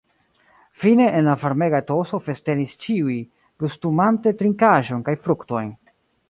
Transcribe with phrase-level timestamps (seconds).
[0.83, 3.19] Fine, en la varmega etoso festenis ĉiuj,
[3.65, 5.71] gustumante trinkaĵon kaj fruktojn.